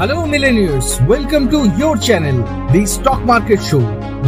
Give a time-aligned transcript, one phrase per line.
[0.00, 2.38] Hello millionaires welcome to your channel
[2.72, 3.78] the stock market show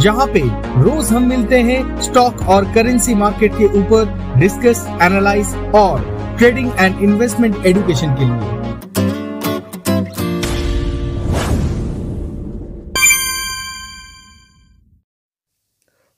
[0.01, 0.39] जहाँ पे
[0.83, 6.05] रोज हम मिलते हैं स्टॉक और करेंसी मार्केट के ऊपर डिस्कस एनालाइज और
[6.37, 8.55] ट्रेडिंग एंड इन्वेस्टमेंट एजुकेशन के लिए।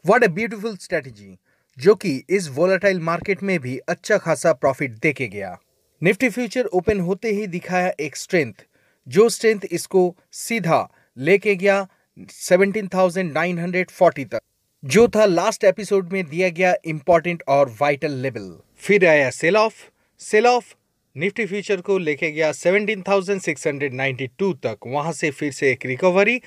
[0.05, 1.37] व्हाट अ ब्यूटीफुल स्ट्रेटजी
[1.77, 5.57] जो कि इस वोलेटाइल मार्केट में भी अच्छा खासा प्रॉफिट देके गया।
[6.01, 8.65] निफ्टी फ्यूचर ओपन होते ही दिखाया एक स्ट्रेंथ
[9.07, 11.87] जो स्ट्रेंथ इसको सीधा लेके गया
[12.29, 14.39] 17,940 तक।
[14.85, 19.75] जो था लास्ट एपिसोड में दिया गया इंपॉर्टेंट और वाइटल लेवल फिर आया sell off
[20.19, 20.75] sell off
[21.17, 26.41] Nifty future को लेके गया 17,692 तक। वहाँ से फिर से एक रिकवरी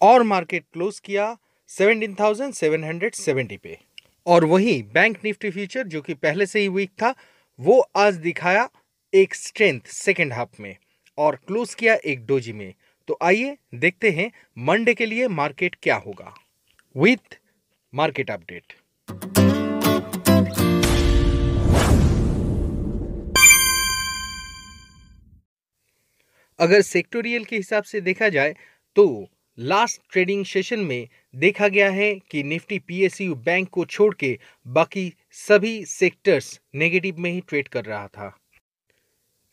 [0.00, 1.36] और मार्केट क्लोज किया
[1.68, 3.78] 17,770 पे।
[4.26, 7.14] और वही बैंक निफ्टी फ्यूचर जो कि पहले से ही वीक था
[7.60, 8.70] वो आज दिखाया
[9.14, 10.76] एक स्ट्रेंथ सेकेंड हाफ़ में।
[11.18, 12.72] और क्लोज किया एक डोजी में।
[13.08, 16.34] तो आइए देखते हैं मंडे के लिए मार्केट क्या होगा।
[16.96, 17.38] With
[17.92, 18.72] market update.
[26.58, 28.54] अगर सेक्टोरियल के हिसाब से देखा जाए
[28.96, 29.04] तो
[29.58, 35.12] लास्ट ट्रेडिंग सेशन में देखा गया है कि निफ्टी पीएसयू बैंक को छोड़ के बाकी
[35.30, 38.36] सभी सेक्टर्स नेगेटिव में ही ट्रेड कर रहा था।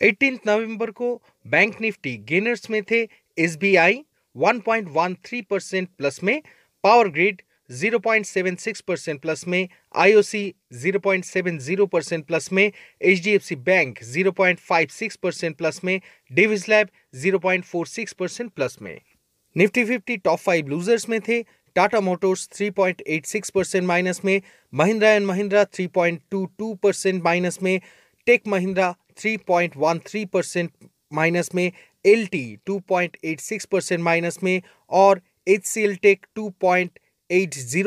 [0.04, 1.16] 18 नवंबर को
[1.48, 3.02] बैंक निफ्टी गेनर्स में थे
[3.38, 4.02] S B I
[4.36, 6.42] one percent plus में
[6.84, 12.64] पावर ग्रिड 0.76 परसेंट प्लस में आईओसी 0.70 परसेंट प्लस में
[13.02, 16.00] एचडीएफसी बैंक 0.56 परसेंट प्लस में
[16.32, 16.90] डेविस लैब
[17.26, 19.00] 0.46 परसेंट प्लस में।
[19.56, 21.42] Nifty fifty top five losers में थे
[21.76, 24.42] टाटा मोटर्स 3.86 परसेंट माइनस में
[24.74, 27.80] Mahindra and Mahindra 3.22 percent minus में
[28.28, 30.72] take Mahindra 3.13 percent
[31.14, 31.72] minus में
[32.06, 36.50] L T two percent minus में और H C L tech two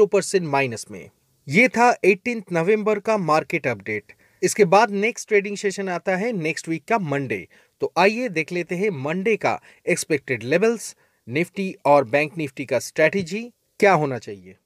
[0.06, 1.08] percent minus में।
[1.46, 6.68] ये था एटीन नवंबर का मार्केट अपडेट इसके बाद नेक्स्ट ट्रेडिंग सेशन आता है नेक्स्ट
[6.68, 7.46] वीक का मंडे
[7.82, 10.94] तो आइए देख लेते हैं मंडे का एक्सपेक्टेड लेवल्स
[11.28, 13.42] निफ्टी और बैंक निफ्टी का स्ट्रेटेजी
[13.80, 14.56] क्या होना चाहिए।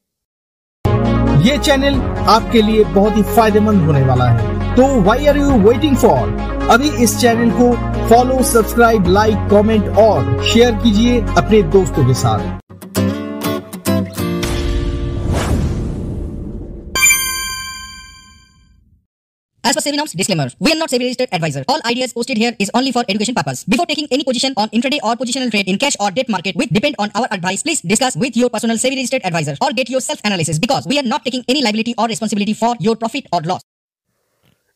[1.39, 5.97] ये चैनल आपके लिए बहुत ही फ़ायदेमंद होने वाला है। तो why are you waiting
[5.97, 6.37] for
[6.71, 7.73] अभी इस चैनल को
[8.09, 12.68] फॉलो सब्सक्राइब लाइक कमेंट और शेयर कीजिए अपने दोस्तों के साथ।
[19.69, 20.49] As per SEBI norms, disclaimer.
[20.59, 21.63] We are not SEBI registered advisor.
[21.69, 23.65] All ideas posted here is only for education purpose.
[23.65, 26.71] Before taking any position on intraday or positional trade in cash or debt market which
[26.71, 30.01] depend on our advice, please discuss with your personal SEBI registered advisor or get your
[30.01, 33.43] self analysis because we are not taking any liability or responsibility for your profit or
[33.43, 33.61] loss.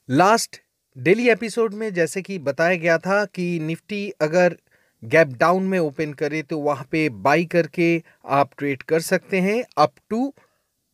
[0.09, 0.57] Last
[0.97, 4.57] daily episode में जैसे कि बताया गया था कि Nifty अगर
[5.03, 7.91] gap down में open करे तो वहाँ पे बाई करके
[8.41, 10.33] आप ट्रेड कर सकते हैं अप टू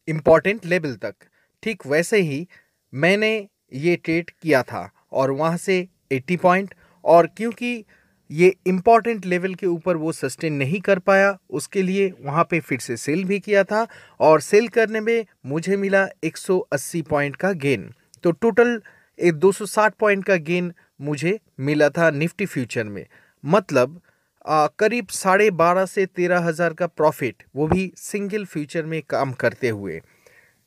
[0.09, 1.15] इंपॉर्टेंट लेवल तक
[1.63, 2.47] ठीक वैसे ही
[2.93, 3.33] मैंने
[3.73, 6.75] ये ट्रेड किया था और वहाँ से 80 पॉइंट
[7.05, 7.85] और क्योंकि
[8.31, 12.79] ये इंपॉर्टेंट लेवल के ऊपर वो सस्टेन नहीं कर पाया उसके लिए वहाँ पे फिर
[12.79, 13.87] से सेल भी किया था
[14.21, 17.91] और सेल करने में मुझे मिला 180 पॉइंट का गेन
[18.23, 18.81] तो टोटल
[19.19, 23.07] एक 260 पॉइंट का गेन मुझे मिला था निफ्टी फ्यूचर में.
[23.45, 24.01] मतलब
[24.47, 29.33] आ, करीब साढ़े बारह से तेरह हज़ार का प्रॉफिट वो भी सिंगल फ्यूचर में काम
[29.33, 30.01] करते हुए.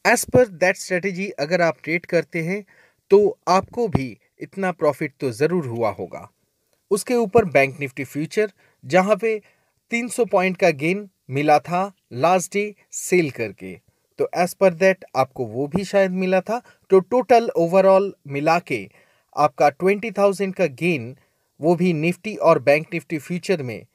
[0.06, 2.63] एज पर दैट स्ट्रेटेजी अगर आप ट्रेड करते हैं
[3.11, 4.05] तो आपको भी
[4.41, 6.27] इतना प्रॉफिट तो ज़रूर हुआ होगा।
[6.91, 8.51] उसके ऊपर बैंक निफ्टी फ्यूचर
[8.83, 9.39] जहाँ पे
[9.91, 11.81] 300 पॉइंट का गेन मिला था
[12.13, 13.73] लास्ट डे सेल करके।
[14.19, 16.61] तो एज पर दैट आपको वो भी शायद मिला था।
[16.91, 18.88] तो टोटल ओवरऑल मिला के
[19.35, 21.16] आपका 20,000 का गेन
[21.59, 23.85] वो भी निफ्टी और बैंक निफ्टी फ्यूचर में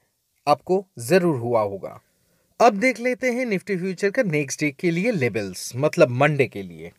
[0.47, 2.00] आपको ज़रूर हुआ होगा।
[2.60, 6.62] अब देख लेते हैं निफ्टी फ्यूचर का नेक्स्ट डे के लिए लेवल्स मतलब मंडे के
[6.62, 6.93] लिए।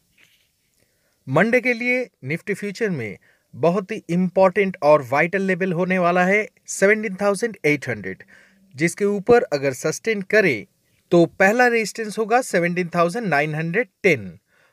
[1.27, 3.17] मंडे के लिए निफ्टी फ्यूचर में
[3.53, 8.13] बहुत ही इंपॉर्टेंट और वाइटल लेवल होने वाला है 17,800
[8.75, 10.56] जिसके ऊपर अगर सस्टेन करे
[11.12, 14.27] तो पहला रेजिस्टेंस होगा 17,910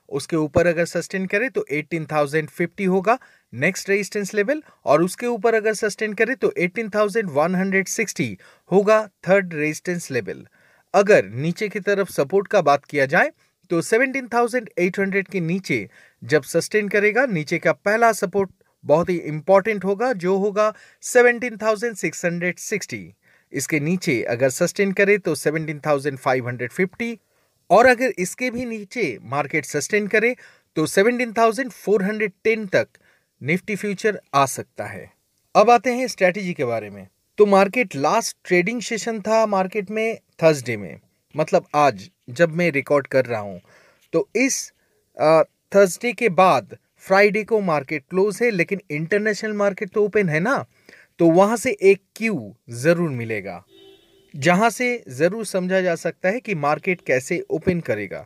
[0.09, 3.19] उसके ऊपर अगर सस्टेन करे तो 18,050 होगा
[3.53, 8.29] नेक्स्ट रेजिस्टेंस लेवल और उसके ऊपर अगर सस्टेन करे तो 18,160
[8.71, 10.47] होगा थर्ड रेजिस्टेंस लेवल
[10.95, 13.31] अगर नीचे की तरफ़ सपोर्ट का बात किया जाए
[13.71, 15.89] तो 17,800 के नीचे
[16.23, 18.51] जब सस्टेन करेगा नीचे का पहला सपोर्ट
[18.85, 22.99] बहुत ही इंपॉर्टेंट होगा जो होगा 17,660
[23.53, 27.17] इसके नीचे अगर सस्टेन करे तो 17,550
[27.71, 30.37] और अगर इसके भी नीचे मार्केट सस्टेन करे
[30.77, 32.89] तो 17,410 तक
[33.43, 35.11] निफ्टी फ्यूचर आ सकता है।
[35.55, 37.07] अब आते हैं स्ट्रेटजी के बारे में।
[37.39, 41.01] तो मार्केट लास्ट ट्रेडिंग सेशन था मार्केट में थर्सडे में।
[41.35, 43.61] मतलब आज, जब मैं रिकॉर्ड कर रहा हूँ।
[44.13, 44.73] तो इस
[45.73, 50.65] थर्सडे के बाद फ्राइडे को मार्केट क्लोज है, लेकिन इंटरनेशनल मार्केट तो ओपन है ना?
[51.21, 53.63] तो वहाँ से एक क्यू ज़रूर मिलेगा,
[54.35, 58.25] जहाँ से ज़रूर समझा जा सकता है कि मार्केट कैसे ओपन करेगा।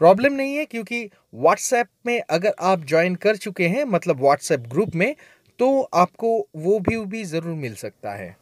[0.00, 4.94] प्रॉब्लम नहीं है, क्योंकि व्हाट्सएप में अगर आप ज्वाइन कर चुके हैं मतलब व्हाट्सएप ग्रुप
[4.94, 5.14] में
[5.60, 8.36] तो आपको वो व्यू भी ज़रूर मिल सकता है।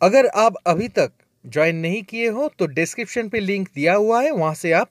[0.00, 1.12] अगर आप अभी तक
[1.44, 4.90] ज्वाइन नहीं किए हो तो डिस्क्रिप्शन पे लिंक दिया हुआ है, वहाँ से आप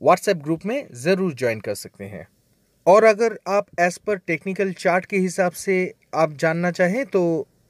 [0.00, 2.26] व्हाट्सएप ग्रुप में ज़रूर ज्वाइन कर सकते हैं।
[2.86, 5.76] और अगर आप एज पर टेक्निकल चार्ट के हिसाब से
[6.14, 7.22] आप जानना चाहें तो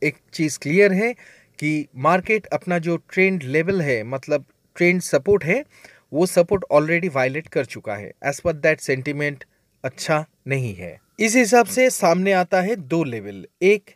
[0.03, 1.13] एक चीज़ क्लियर है
[1.59, 4.45] कि मार्केट अपना जो ट्रेंड लेवल है मतलब
[4.77, 5.65] ट्रेंड सपोर्ट है,
[6.13, 9.45] वो सपोर्ट ऑलरेडी वायलेट कर चुका है। एज पर दैट सेंटिमेंट
[9.85, 13.91] अच्छा नहीं है। इस हिसाब से सामने आता है दो लेवल एक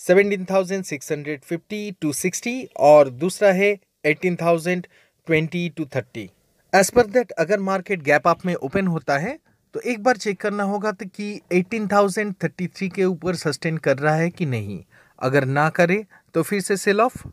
[0.00, 6.28] 17,650 टू 60 और दूसरा है 18,020 टू 30
[6.72, 9.38] एज पर दैट अगर मार्केट गैप अप में ओपन होता है
[9.74, 14.30] तो एक बार चेक करना होगा तो कि 18,033 के ऊपर सस्टेन कर रहा है
[14.30, 14.84] कि नहीं।
[15.18, 16.04] अगर ना करे
[16.34, 17.28] तो फिर से सेल ऑफ़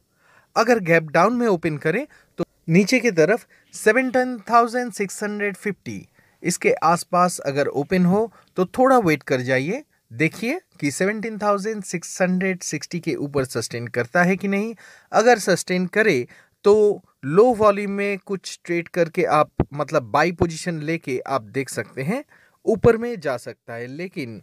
[0.56, 2.08] अगर गैप डाउन में ओपन करे
[2.40, 6.02] तो नीचे की तरफ़ 17,650
[6.44, 13.45] इसके आसपास अगर ओपन हो तो थोड़ा वेट कर जाइए। देखिए कि 17,660 के ऊपर
[13.45, 14.75] सस्टेन करता है कि नहीं।
[15.12, 16.27] अगर सस्टेन करे
[16.65, 22.04] तो लो वॉल्यूम में कुछ ट्रेड करके आप मतलब बाई पोजीशन लेके आप देख सकते
[22.04, 22.24] हैं।
[22.65, 24.42] ऊपर में जा सकता है लेकिन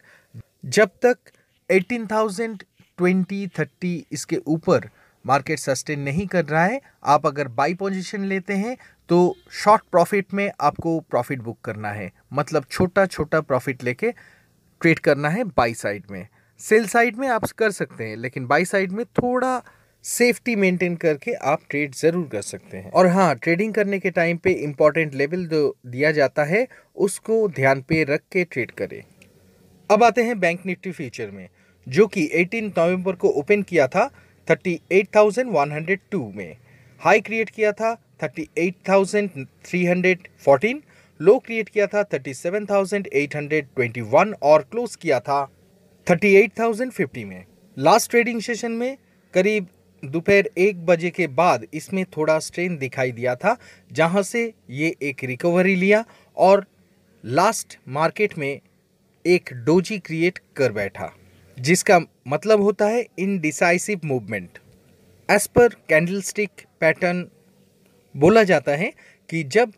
[0.64, 1.18] जब तक
[1.70, 4.88] 18,020 30 इसके ऊपर
[5.24, 8.76] मार्केट सस्टेन नहीं कर रहा है आप अगर बाई पोजीशन लेते हैं
[9.08, 14.14] तो शॉर्ट प्रॉफिट में आपको प्रॉफिट बुक करना है। मतलब छोटा छोटा प्रॉफिट लेके
[14.84, 16.26] ट्रेड करना है बाई साइड में।
[16.60, 19.62] सेल साइड में आप कर सकते हैं लेकिन बाई साइड में थोड़ा
[20.04, 24.36] सेफ्टी मेंटेन करके आप ट्रेड ज़रूर कर सकते हैं। और हाँ ट्रेडिंग करने के टाइम
[24.36, 29.02] पे इंपॉर्टेंट लेवल जो दिया जाता है उसको ध्यान पे रख के ट्रेड करें।
[29.90, 31.48] अब आते हैं बैंक निफ्टी फ्यूचर में
[31.86, 34.10] जो कि 18 नवंबर को ओपन किया था
[34.48, 36.56] 38,102 में।
[37.00, 40.82] हाई क्रिएट किया था 38,314
[41.20, 45.50] लो क्रिएट किया था 37,821 और क्लोज किया था
[46.06, 47.44] 38,050 में।
[47.76, 48.96] लास्ट ट्रेडिंग सेशन में
[49.34, 49.66] करीब
[50.02, 53.56] दोपहर एक बजे के बाद इसमें थोड़ा स्ट्रेन दिखाई दिया था
[53.92, 56.04] जहाँ से ये एक रिकवरी लिया
[56.36, 56.66] और
[57.24, 58.60] लास्ट मार्केट में
[59.24, 61.12] एक डोजी क्रिएट कर बैठा
[61.58, 64.58] जिसका मतलब होता है indecisive movement
[65.28, 66.50] as per candlestick
[66.80, 67.26] pattern
[68.14, 68.92] बोला जाता है
[69.28, 69.72] कि जब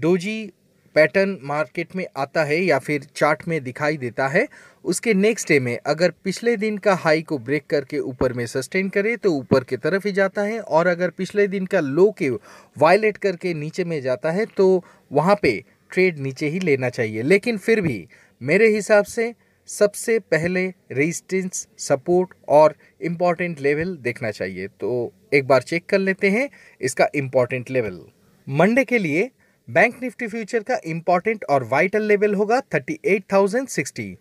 [0.00, 0.52] डोजी
[0.96, 4.46] पैटर्न मार्केट में आता है या फिर चार्ट में दिखाई देता है,
[4.84, 8.88] उसके नेक्स्ट डे में अगर पिछले दिन का हाई को ब्रेक करके ऊपर में सस्टेन
[8.88, 12.30] करे तो ऊपर की तरफ़ ही जाता है और अगर पिछले दिन का लो के
[12.76, 15.52] वायलेट करके नीचे में जाता है तो वहाँ पे
[15.92, 18.06] ट्रेड नीचे ही लेना चाहिए। लेकिन फिर भी
[18.40, 19.32] मेरे हिसाब से
[19.68, 26.30] सबसे पहले रेजिस्टेंस सपोर्ट और इंपॉर्टेंट लेवल देखना चाहिए। तो एक बार चेक कर लेते
[26.30, 26.48] हैं
[26.80, 28.00] इसका इंपॉर्टेंट लेवल
[28.46, 29.30] मंडे के लिए
[29.68, 34.14] बैंक निफ्टी फ्यूचर का इंपॉर्टेंट और वाइटल लेवल होगा 38,060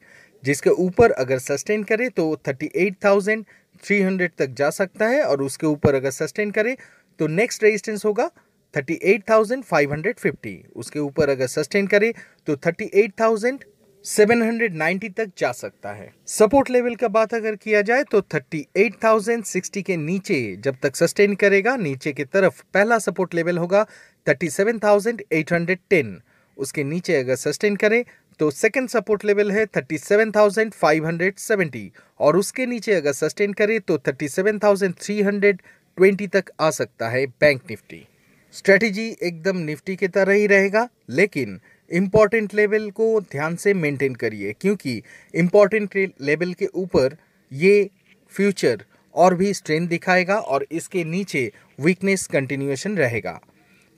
[0.43, 6.11] जिसके ऊपर अगर सस्टेन करे तो 38,300 तक जा सकता है और उसके ऊपर अगर
[6.11, 6.77] सस्टेन करे
[7.19, 8.31] तो नेक्स्ट रेजिस्टेंस होगा
[8.73, 12.13] 38,550 उसके ऊपर अगर सस्टेन करे
[12.47, 19.81] तो 38,790 तक जा सकता है। सपोर्ट लेवल का बात अगर किया जाए तो 38,060
[19.81, 23.85] के नीचे जब तक सस्टेन करेगा नीचे की तरफ़ पहला सपोर्ट लेवल होगा
[24.27, 26.21] 37,810
[26.57, 28.03] उसके नीचे अगर सस्टेन करें
[28.39, 31.89] तो सेकंड सपोर्ट लेवल है 37,570
[32.19, 38.07] और उसके नीचे अगर सस्टेन करें तो 37,320 तक आ सकता है बैंक निफ्टी।
[38.55, 41.59] स्ट्रेटेजी एकदम निफ्टी की तरह ही रहेगा लेकिन
[41.91, 45.03] इंपॉर्टेंट लेवल को ध्यान से मेंटेन करिए क्योंकि
[45.33, 47.17] इंपॉर्टेंट लेवल के ऊपर
[47.51, 47.89] ये
[48.33, 48.83] फ्यूचर
[49.15, 53.41] और भी स्ट्रेंथ दिखाएगा और इसके नीचे वीकनेस कंटिन्यूएशन रहेगा।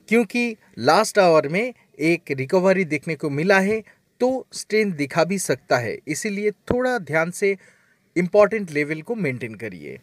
[0.08, 3.82] क्योंकि लास्ट आवर में एक रिकवरी देखने को मिला है
[4.20, 7.56] तो स्ट्रेंथ दिखा भी सकता है। इसीलिए थोड़ा ध्यान से
[8.16, 9.98] इंपॉर्टेंट लेवल को मेंटेन करिए।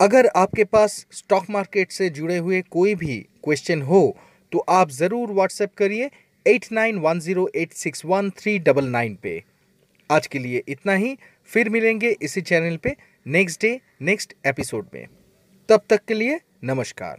[0.00, 4.16] अगर आपके पास स्टॉक मार्केट से जुड़े हुए कोई भी क्वेश्चन हो
[4.52, 6.10] तो आप ज़रूर व्हाट्सएप करिए
[6.46, 9.42] at nine one zero eight six one three double nine पे।
[10.10, 11.16] आज के लिए इतना ही।
[11.48, 15.06] फिर मिलेंगे इसी चैनल पे नेक्स्ट डे नेक्स्ट एपिसोड में।
[15.68, 17.18] तब तक के लिए नमस्कार।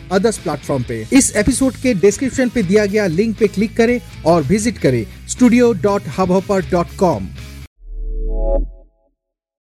[0.11, 1.05] अदर्स प्लेटफॉर्म पे.
[1.13, 5.71] इस एपिसोड के डिस्क्रिप्शन पे दिया गया लिंक पे क्लिक करें और विज़िट करें studio
[5.83, 6.41] dot hub
[6.71, 7.27] dot com